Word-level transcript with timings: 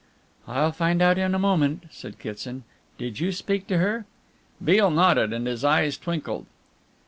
"I'll 0.47 0.71
find 0.71 0.99
out 0.99 1.19
in 1.19 1.35
a 1.35 1.37
moment," 1.37 1.83
said 1.91 2.17
Kitson. 2.17 2.63
"Did 2.97 3.19
you 3.19 3.31
speak 3.31 3.67
to 3.67 3.77
her?" 3.77 4.07
Beale 4.65 4.89
nodded, 4.89 5.31
and 5.31 5.45
his 5.45 5.63
eyes 5.63 5.95
twinkled. 5.95 6.47